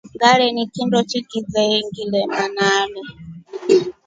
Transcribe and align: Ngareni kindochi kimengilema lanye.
Ngareni 0.15 0.63
kindochi 0.73 1.19
kimengilema 1.29 2.41
lanye. 2.55 3.03